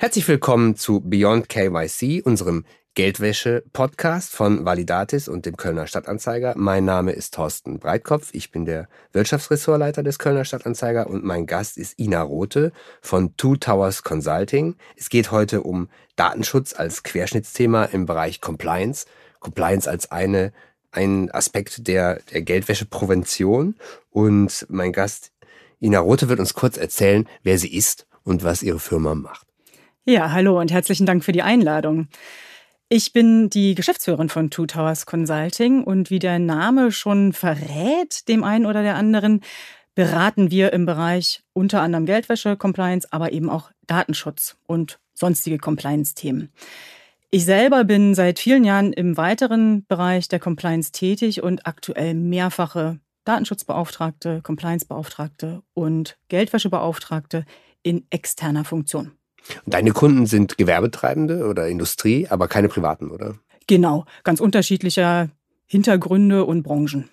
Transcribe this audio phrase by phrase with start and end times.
[0.00, 2.64] Herzlich willkommen zu Beyond KYC, unserem
[2.94, 6.54] Geldwäsche-Podcast von Validatis und dem Kölner Stadtanzeiger.
[6.56, 8.28] Mein Name ist Thorsten Breitkopf.
[8.30, 13.56] Ich bin der Wirtschaftsressortleiter des Kölner Stadtanzeiger und mein Gast ist Ina Rote von Two
[13.56, 14.76] Towers Consulting.
[14.96, 19.04] Es geht heute um Datenschutz als Querschnittsthema im Bereich Compliance.
[19.40, 20.52] Compliance als eine,
[20.92, 23.74] ein Aspekt der, der Geldwäscheprävention.
[24.10, 25.32] Und mein Gast
[25.80, 29.47] Ina Rote wird uns kurz erzählen, wer sie ist und was ihre Firma macht.
[30.08, 32.08] Ja, hallo und herzlichen Dank für die Einladung.
[32.88, 38.42] Ich bin die Geschäftsführerin von Two Towers Consulting und wie der Name schon verrät, dem
[38.42, 39.42] einen oder der anderen,
[39.94, 46.54] beraten wir im Bereich unter anderem Geldwäsche, Compliance, aber eben auch Datenschutz und sonstige Compliance-Themen.
[47.30, 52.98] Ich selber bin seit vielen Jahren im weiteren Bereich der Compliance tätig und aktuell mehrfache
[53.24, 57.44] Datenschutzbeauftragte, Compliance-Beauftragte und Geldwäschebeauftragte
[57.82, 59.17] in externer Funktion.
[59.66, 63.34] Deine Kunden sind Gewerbetreibende oder Industrie, aber keine privaten, oder?
[63.66, 65.28] Genau, ganz unterschiedlicher
[65.66, 67.10] Hintergründe und Branchen.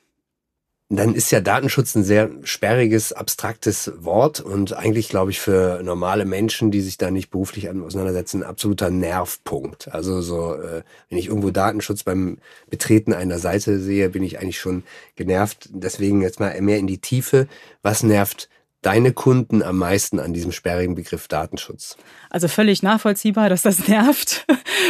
[0.90, 6.26] Dann ist ja Datenschutz ein sehr sperriges, abstraktes Wort und eigentlich, glaube ich, für normale
[6.26, 9.92] Menschen, die sich da nicht beruflich auseinandersetzen, ein absoluter Nervpunkt.
[9.92, 12.38] Also so, äh, wenn ich irgendwo Datenschutz beim
[12.70, 14.84] Betreten einer Seite sehe, bin ich eigentlich schon
[15.16, 15.70] genervt.
[15.72, 17.48] Deswegen jetzt mal mehr in die Tiefe.
[17.82, 18.48] Was nervt
[18.86, 21.98] deine Kunden am meisten an diesem sperrigen Begriff Datenschutz?
[22.30, 24.46] Also völlig nachvollziehbar, dass das nervt.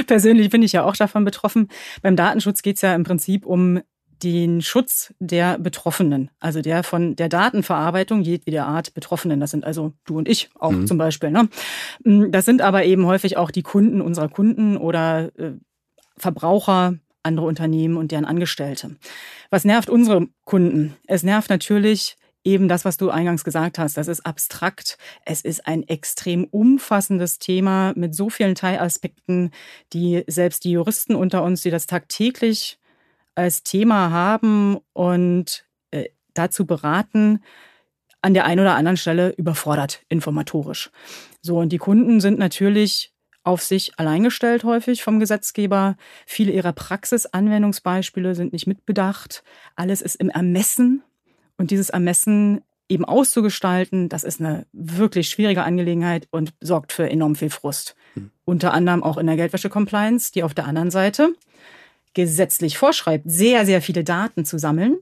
[0.07, 1.69] Persönlich bin ich ja auch davon betroffen.
[2.01, 3.79] Beim Datenschutz geht es ja im Prinzip um
[4.23, 9.39] den Schutz der Betroffenen, also der von der Datenverarbeitung jedweder Art Betroffenen.
[9.39, 10.87] Das sind also du und ich auch mhm.
[10.87, 11.31] zum Beispiel.
[11.31, 11.49] Ne?
[12.03, 15.53] Mm, das sind aber eben häufig auch die Kunden unserer Kunden oder äh,
[16.17, 18.95] Verbraucher, andere Unternehmen und deren Angestellte.
[19.49, 20.95] Was nervt unsere Kunden?
[21.07, 23.97] Es nervt natürlich eben das, was du eingangs gesagt hast.
[23.97, 24.97] Das ist abstrakt.
[25.25, 29.51] Es ist ein extrem umfassendes Thema mit so vielen Teilaspekten,
[29.91, 32.79] die selbst die Juristen unter uns, die das tagtäglich
[33.33, 37.43] als Thema haben und äh, dazu beraten,
[38.21, 40.89] an der einen oder anderen Stelle überfordert informatorisch.
[41.41, 43.11] So, und die Kunden sind natürlich
[43.43, 45.97] auf sich allein gestellt häufig vom Gesetzgeber.
[46.25, 49.43] Viele ihrer Praxisanwendungsbeispiele sind nicht mitbedacht.
[49.75, 51.03] Alles ist im Ermessen
[51.57, 57.35] und dieses Ermessen eben auszugestalten, das ist eine wirklich schwierige Angelegenheit und sorgt für enorm
[57.35, 57.95] viel Frust.
[58.13, 58.31] Mhm.
[58.45, 61.33] Unter anderem auch in der Geldwäsche-Compliance, die auf der anderen Seite
[62.13, 64.99] gesetzlich vorschreibt, sehr, sehr viele Daten zu sammeln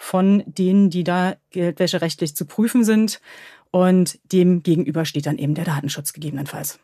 [0.00, 3.20] von denen, die da geldwäscherechtlich zu prüfen sind.
[3.70, 6.80] Und dem gegenüber steht dann eben der Datenschutz gegebenenfalls.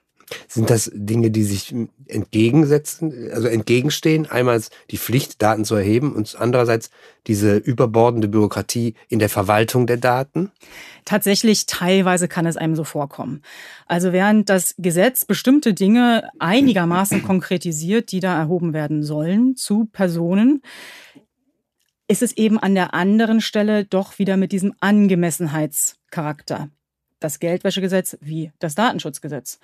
[0.49, 1.75] Sind das Dinge, die sich
[2.07, 4.27] entgegensetzen, also entgegenstehen?
[4.27, 4.61] Einmal
[4.91, 6.91] die Pflicht, Daten zu erheben und andererseits
[7.27, 10.51] diese überbordende Bürokratie in der Verwaltung der Daten?
[11.05, 13.43] Tatsächlich, teilweise kann es einem so vorkommen.
[13.87, 20.63] Also während das Gesetz bestimmte Dinge einigermaßen konkretisiert, die da erhoben werden sollen zu Personen,
[22.09, 26.71] ist es eben an der anderen Stelle doch wieder mit diesem Angemessenheitscharakter.
[27.19, 29.59] Das Geldwäschegesetz wie das Datenschutzgesetz.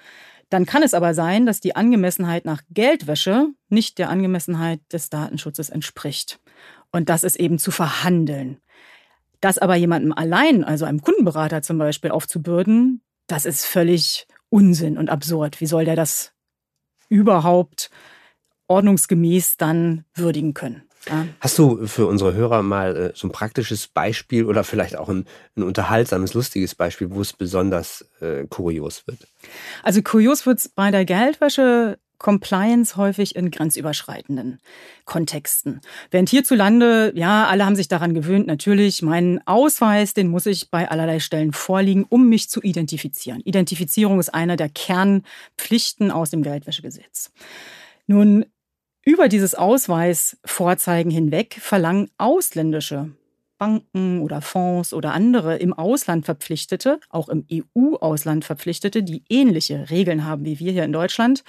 [0.52, 5.70] Dann kann es aber sein, dass die Angemessenheit nach Geldwäsche nicht der Angemessenheit des Datenschutzes
[5.70, 6.40] entspricht.
[6.90, 8.58] Und das ist eben zu verhandeln.
[9.40, 15.08] Das aber jemandem allein, also einem Kundenberater zum Beispiel, aufzubürden, das ist völlig Unsinn und
[15.08, 15.58] absurd.
[15.62, 16.34] Wie soll der das
[17.08, 17.88] überhaupt
[18.66, 20.82] ordnungsgemäß dann würdigen können?
[21.08, 21.26] Ja.
[21.40, 25.26] Hast du für unsere Hörer mal äh, so ein praktisches Beispiel oder vielleicht auch ein,
[25.56, 29.26] ein unterhaltsames, lustiges Beispiel, wo es besonders äh, kurios wird?
[29.82, 34.60] Also kurios wird es bei der Geldwäsche Compliance häufig in grenzüberschreitenden
[35.04, 35.80] Kontexten.
[36.10, 40.88] Während hierzulande, ja, alle haben sich daran gewöhnt, natürlich, meinen Ausweis, den muss ich bei
[40.88, 43.40] allerlei Stellen vorliegen, um mich zu identifizieren.
[43.40, 47.32] Identifizierung ist eine der Kernpflichten aus dem Geldwäschegesetz.
[48.06, 48.46] Nun
[49.04, 53.10] über dieses Ausweisvorzeigen hinweg verlangen ausländische
[53.58, 60.24] Banken oder Fonds oder andere im Ausland Verpflichtete, auch im EU-Ausland Verpflichtete, die ähnliche Regeln
[60.24, 61.44] haben wie wir hier in Deutschland,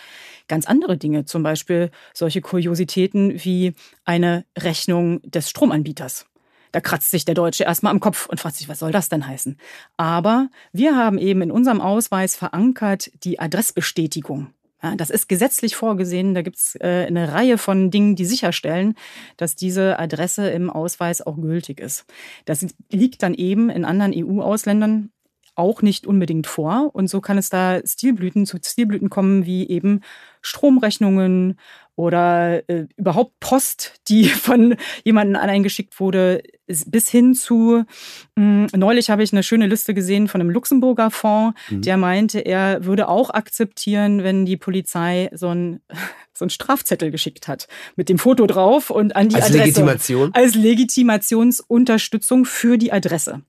[0.48, 3.74] ganz andere Dinge, zum Beispiel solche Kuriositäten wie
[4.06, 6.28] eine Rechnung des Stromanbieters.
[6.72, 9.26] Da kratzt sich der Deutsche erstmal am Kopf und fragt sich, was soll das denn
[9.26, 9.58] heißen?
[9.98, 14.54] Aber wir haben eben in unserem Ausweis verankert die Adressbestätigung.
[14.84, 16.34] Ja, das ist gesetzlich vorgesehen.
[16.34, 18.96] Da gibt es äh, eine Reihe von Dingen, die sicherstellen,
[19.38, 22.06] dass diese Adresse im Ausweis auch gültig ist.
[22.46, 25.12] Das liegt dann eben in anderen EU-Ausländern
[25.56, 26.90] auch nicht unbedingt vor.
[26.94, 30.02] Und so kann es da Stilblüten zu Stilblüten kommen, wie eben
[30.42, 31.60] Stromrechnungen
[31.96, 34.76] oder äh, überhaupt Post, die von
[35.06, 37.84] jemandem an einen geschickt wurde, bis hin zu,
[38.36, 41.82] mh, hm, neulich habe ich eine schöne Liste gesehen von einem Luxemburger Fonds, mhm.
[41.82, 45.82] der meinte, er würde auch akzeptieren, wenn die Polizei so ein
[46.36, 49.60] so einen Strafzettel geschickt hat mit dem Foto drauf und an die als Adresse.
[49.60, 50.30] Als Legitimation?
[50.34, 53.44] Als Legitimationsunterstützung für die Adresse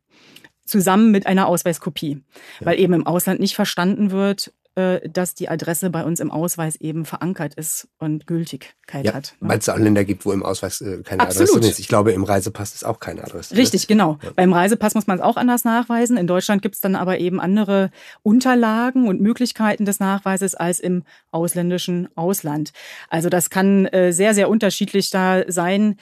[0.67, 2.23] zusammen mit einer Ausweiskopie,
[2.61, 2.67] ja.
[2.67, 7.05] weil eben im Ausland nicht verstanden wird, dass die Adresse bei uns im Ausweis eben
[7.05, 9.37] verankert ist und Gültigkeit ja, hat.
[9.41, 9.51] Ne?
[9.51, 11.51] Weil es auch Länder gibt, wo im Ausweis äh, keine Absolut.
[11.51, 11.79] Adresse ist.
[11.79, 13.57] Ich glaube, im Reisepass ist auch keine Adresse.
[13.57, 13.87] Richtig, ne?
[13.89, 14.19] genau.
[14.23, 14.31] Ja.
[14.35, 16.17] Beim Reisepass muss man es auch anders nachweisen.
[16.17, 17.91] In Deutschland gibt es dann aber eben andere
[18.23, 22.73] Unterlagen und Möglichkeiten des Nachweises als im ausländischen Ausland.
[23.09, 25.97] Also das kann äh, sehr, sehr unterschiedlich da sein.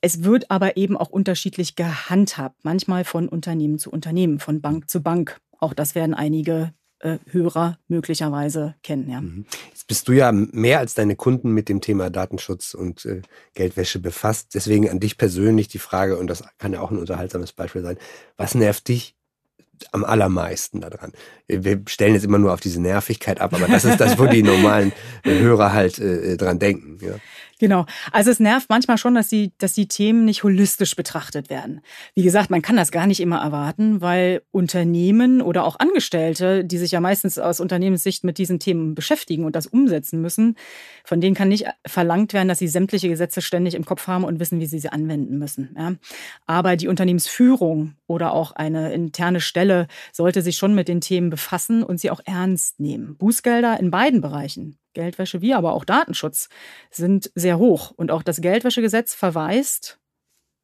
[0.00, 5.02] Es wird aber eben auch unterschiedlich gehandhabt, manchmal von Unternehmen zu Unternehmen, von Bank zu
[5.02, 5.40] Bank.
[5.58, 6.72] Auch das werden einige
[7.06, 9.08] äh, Hörer möglicherweise kennen.
[9.08, 9.20] Ja.
[9.20, 9.46] Mhm.
[9.70, 13.22] Jetzt bist du ja mehr als deine Kunden mit dem Thema Datenschutz und äh,
[13.54, 14.54] Geldwäsche befasst.
[14.54, 17.96] Deswegen an dich persönlich die Frage, und das kann ja auch ein unterhaltsames Beispiel sein,
[18.36, 19.14] was nervt dich
[19.92, 21.12] am allermeisten daran.
[21.46, 24.42] Wir stellen jetzt immer nur auf diese Nervigkeit ab, aber das ist das, wo die
[24.42, 24.92] normalen
[25.22, 26.98] Hörer halt äh, dran denken.
[27.00, 27.16] Ja.
[27.58, 27.86] Genau.
[28.12, 31.80] Also es nervt manchmal schon, dass die, dass die Themen nicht holistisch betrachtet werden.
[32.14, 36.76] Wie gesagt, man kann das gar nicht immer erwarten, weil Unternehmen oder auch Angestellte, die
[36.76, 40.56] sich ja meistens aus Unternehmenssicht mit diesen Themen beschäftigen und das umsetzen müssen,
[41.02, 44.38] von denen kann nicht verlangt werden, dass sie sämtliche Gesetze ständig im Kopf haben und
[44.38, 45.74] wissen, wie sie sie anwenden müssen.
[45.78, 45.94] Ja.
[46.44, 51.82] Aber die Unternehmensführung oder auch eine interne Stelle sollte sich schon mit den Themen befassen
[51.82, 53.16] und sie auch ernst nehmen.
[53.16, 56.48] Bußgelder in beiden Bereichen Geldwäsche wie aber auch Datenschutz
[56.90, 57.92] sind sehr hoch.
[57.96, 59.98] Und auch das Geldwäschegesetz verweist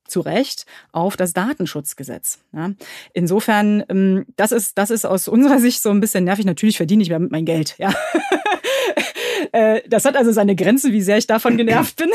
[0.08, 2.40] zu Recht auf das Datenschutzgesetz.
[2.52, 2.72] Ja.
[3.12, 6.46] Insofern, ähm, das ist, das ist aus unserer Sicht so ein bisschen nervig.
[6.46, 7.76] Natürlich verdiene ich damit mein Geld.
[7.78, 7.94] Ja.
[9.50, 12.10] Äh, das hat also seine Grenze, wie sehr ich davon genervt bin.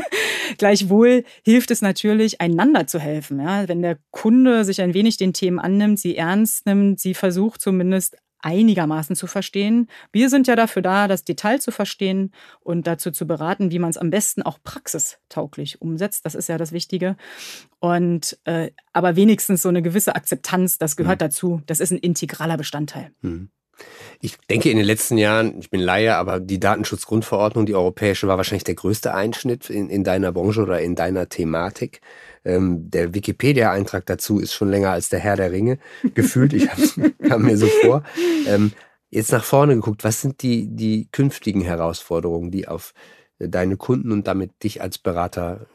[0.58, 3.40] Gleichwohl hilft es natürlich, einander zu helfen.
[3.40, 3.66] Ja?
[3.66, 8.18] Wenn der Kunde sich ein wenig den Themen annimmt, sie ernst nimmt, sie versucht zumindest
[8.42, 9.88] einigermaßen zu verstehen.
[10.12, 13.90] Wir sind ja dafür da, das Detail zu verstehen und dazu zu beraten, wie man
[13.90, 16.26] es am besten auch praxistauglich umsetzt.
[16.26, 17.16] Das ist ja das Wichtige.
[17.78, 21.24] Und äh, aber wenigstens so eine gewisse Akzeptanz, das gehört mhm.
[21.24, 21.62] dazu.
[21.66, 23.12] Das ist ein integraler Bestandteil.
[23.22, 23.50] Mhm.
[24.20, 28.36] Ich denke, in den letzten Jahren, ich bin Laie, aber die Datenschutzgrundverordnung, die europäische, war
[28.36, 32.00] wahrscheinlich der größte Einschnitt in, in deiner Branche oder in deiner Thematik.
[32.44, 35.78] Ähm, der Wikipedia-Eintrag dazu ist schon länger als der Herr der Ringe
[36.14, 36.52] gefühlt.
[36.52, 36.68] Ich
[37.28, 38.04] kam mir so vor.
[38.46, 38.72] Ähm,
[39.10, 42.94] jetzt nach vorne geguckt, was sind die, die künftigen Herausforderungen, die auf
[43.38, 45.66] deine Kunden und damit dich als Berater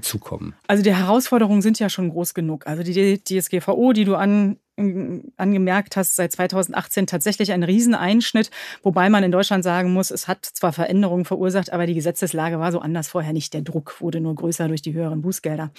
[0.00, 0.54] zukommen?
[0.66, 2.66] Also die Herausforderungen sind ja schon groß genug.
[2.66, 8.50] Also die DSGVO, die du an, angemerkt hast, seit 2018 tatsächlich ein Rieseneinschnitt,
[8.82, 12.72] wobei man in Deutschland sagen muss, es hat zwar Veränderungen verursacht, aber die Gesetzeslage war
[12.72, 13.54] so anders vorher nicht.
[13.54, 15.70] Der Druck wurde nur größer durch die höheren Bußgelder.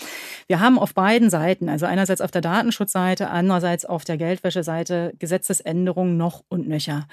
[0.47, 6.17] Wir haben auf beiden Seiten, also einerseits auf der Datenschutzseite, andererseits auf der Geldwäscheseite, Gesetzesänderungen
[6.17, 7.07] noch und nöcher.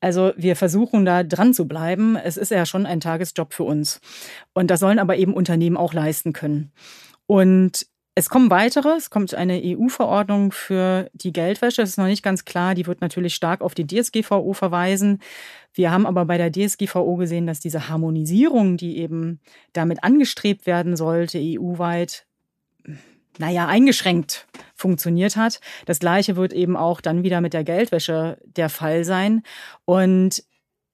[0.00, 2.16] Also wir versuchen da dran zu bleiben.
[2.16, 4.00] Es ist ja schon ein Tagesjob für uns.
[4.54, 6.72] Und das sollen aber eben Unternehmen auch leisten können.
[7.26, 7.86] Und
[8.18, 8.96] es kommen weitere.
[8.96, 11.82] Es kommt eine EU-Verordnung für die Geldwäsche.
[11.82, 12.74] Das ist noch nicht ganz klar.
[12.74, 15.20] Die wird natürlich stark auf die DSGVO verweisen.
[15.72, 19.38] Wir haben aber bei der DSGVO gesehen, dass diese Harmonisierung, die eben
[19.72, 22.26] damit angestrebt werden sollte, EU-weit,
[23.38, 25.60] naja, eingeschränkt funktioniert hat.
[25.86, 29.44] Das Gleiche wird eben auch dann wieder mit der Geldwäsche der Fall sein.
[29.84, 30.42] Und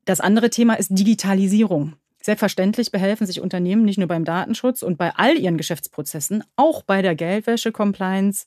[0.05, 1.97] das andere Thema ist Digitalisierung.
[2.25, 7.03] Selbstverständlich behelfen sich Unternehmen nicht nur beim Datenschutz und bei all ihren Geschäftsprozessen, auch bei
[7.03, 8.47] der Geldwäsche-Compliance,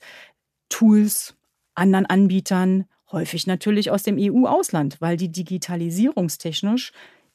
[0.67, 1.35] Tools,
[1.75, 6.91] anderen Anbietern, häufig natürlich aus dem EU-Ausland, weil die digitalisierungstechnisch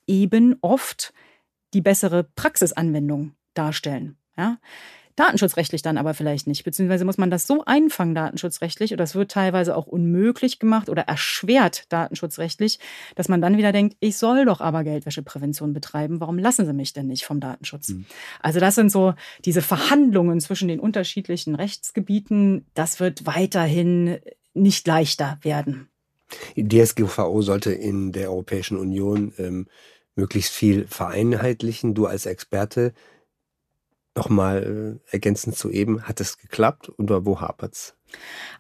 [0.09, 1.15] eben oft
[1.75, 4.17] die bessere Praxisanwendung darstellen.
[4.37, 4.59] Ja?
[5.17, 9.31] Datenschutzrechtlich dann aber vielleicht nicht, beziehungsweise muss man das so einfangen datenschutzrechtlich oder es wird
[9.31, 12.79] teilweise auch unmöglich gemacht oder erschwert datenschutzrechtlich,
[13.15, 16.93] dass man dann wieder denkt, ich soll doch aber Geldwäscheprävention betreiben, warum lassen Sie mich
[16.93, 17.91] denn nicht vom Datenschutz?
[17.91, 18.07] Mhm.
[18.41, 19.15] Also das sind so
[19.45, 24.19] diese Verhandlungen zwischen den unterschiedlichen Rechtsgebieten, das wird weiterhin
[24.55, 25.89] nicht leichter werden.
[26.57, 29.67] Die DSGVO sollte in der Europäischen Union ähm,
[30.15, 31.95] möglichst viel vereinheitlichen.
[31.95, 32.93] Du als Experte
[34.15, 37.95] Nochmal äh, ergänzend zu eben, hat es geklappt oder wo hapert's?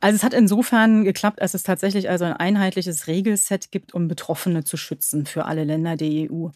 [0.00, 4.64] Also es hat insofern geklappt, als es tatsächlich also ein einheitliches Regelset gibt, um Betroffene
[4.64, 6.48] zu schützen für alle Länder der EU.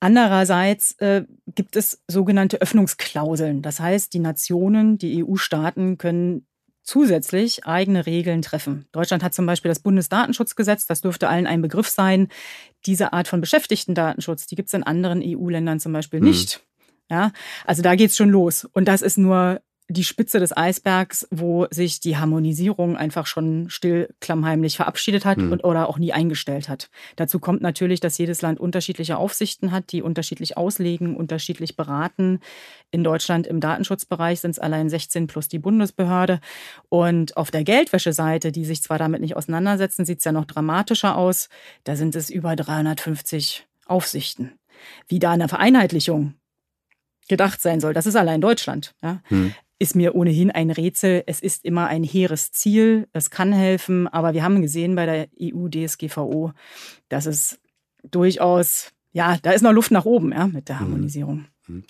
[0.00, 1.24] Andererseits äh,
[1.54, 3.62] gibt es sogenannte Öffnungsklauseln.
[3.62, 6.46] Das heißt, die Nationen, die EU-Staaten können
[6.82, 8.86] zusätzlich eigene Regeln treffen.
[8.92, 12.28] Deutschland hat zum Beispiel das Bundesdatenschutzgesetz, das dürfte allen ein Begriff sein.
[12.84, 16.26] Diese Art von Beschäftigten-Datenschutz, die gibt es in anderen EU-Ländern zum Beispiel hm.
[17.14, 17.30] Ja,
[17.64, 18.64] also da geht's schon los.
[18.72, 24.12] Und das ist nur die Spitze des Eisbergs, wo sich die Harmonisierung einfach schon still
[24.18, 25.52] klammheimlich verabschiedet hat hm.
[25.52, 26.90] und oder auch nie eingestellt hat.
[27.14, 32.40] Dazu kommt natürlich, dass jedes Land unterschiedliche Aufsichten hat, die unterschiedlich auslegen, unterschiedlich beraten.
[32.90, 36.40] In Deutschland im Datenschutzbereich sind es allein 16 plus die Bundesbehörde.
[36.88, 41.16] Und auf der Geldwäscheseite, die sich zwar damit nicht auseinandersetzen, sieht es ja noch dramatischer
[41.16, 41.48] aus.
[41.84, 44.52] Da sind es über 350 Aufsichten.
[45.06, 46.34] Wie da eine Vereinheitlichung
[47.28, 47.94] gedacht sein soll.
[47.94, 48.94] Das ist allein Deutschland.
[49.02, 49.20] Ja.
[49.24, 51.24] Hm ist mir ohnehin ein Rätsel.
[51.26, 53.08] Es ist immer ein hehres Ziel.
[53.12, 56.52] Es kann helfen, aber wir haben gesehen bei der EU-DSGVO,
[57.08, 57.58] dass es
[58.02, 60.80] durchaus, ja, da ist noch Luft nach oben, ja, mit der mhm.
[60.80, 61.46] Harmonisierung.
[61.66, 61.84] Mhm.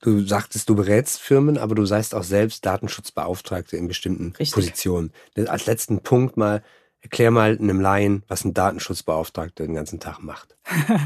[0.00, 4.52] Du sagtest, du berätst Firmen, aber du seist auch selbst Datenschutzbeauftragte in bestimmten Richtig.
[4.52, 5.12] Positionen.
[5.46, 6.62] Als letzten Punkt mal,
[7.00, 10.56] Erklär mal einem Laien, was ein Datenschutzbeauftragter den ganzen Tag macht.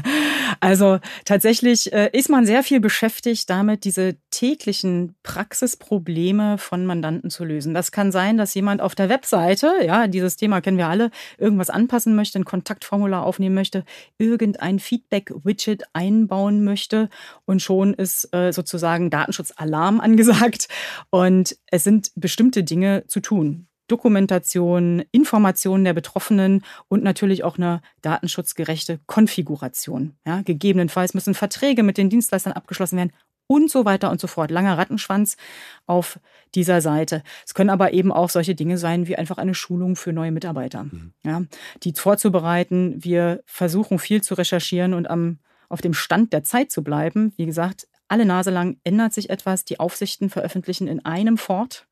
[0.59, 7.43] Also tatsächlich äh, ist man sehr viel beschäftigt damit, diese täglichen Praxisprobleme von Mandanten zu
[7.43, 7.73] lösen.
[7.73, 11.69] Das kann sein, dass jemand auf der Webseite, ja, dieses Thema kennen wir alle, irgendwas
[11.69, 13.83] anpassen möchte, ein Kontaktformular aufnehmen möchte,
[14.17, 17.09] irgendein Feedback-Widget einbauen möchte
[17.43, 20.69] und schon ist äh, sozusagen Datenschutzalarm angesagt
[21.09, 23.67] und es sind bestimmte Dinge zu tun.
[23.87, 30.15] Dokumentation, Informationen der Betroffenen und natürlich auch eine datenschutzgerechte Konfiguration.
[30.25, 33.11] Ja, gegebenenfalls müssen Verträge mit den Dienstleistern abgeschlossen werden
[33.47, 34.51] und so weiter und so fort.
[34.51, 35.37] Langer Rattenschwanz
[35.85, 36.19] auf
[36.55, 37.23] dieser Seite.
[37.45, 40.85] Es können aber eben auch solche Dinge sein wie einfach eine Schulung für neue Mitarbeiter,
[40.85, 41.13] mhm.
[41.23, 41.43] ja,
[41.83, 43.03] die vorzubereiten.
[43.03, 47.33] Wir versuchen viel zu recherchieren und am, auf dem Stand der Zeit zu bleiben.
[47.35, 49.65] Wie gesagt, alle Nase lang ändert sich etwas.
[49.65, 51.87] Die Aufsichten veröffentlichen in einem fort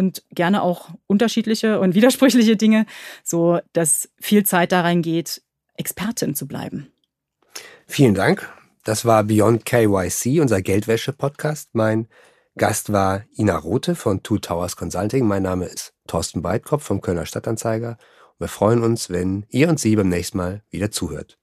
[0.00, 2.86] und gerne auch unterschiedliche und widersprüchliche Dinge,
[3.22, 5.42] so dass viel Zeit da reingeht,
[5.76, 6.90] Expertin zu bleiben.
[7.86, 8.48] Vielen Dank.
[8.84, 11.70] Das war Beyond KYC, unser Geldwäsche-Podcast.
[11.74, 12.08] Mein
[12.56, 15.26] Gast war Ina Rote von Two Towers Consulting.
[15.26, 17.98] Mein Name ist Thorsten Breitkopf vom Kölner Stadtanzeiger.
[18.38, 21.39] wir freuen uns, wenn ihr und Sie beim nächsten Mal wieder zuhört.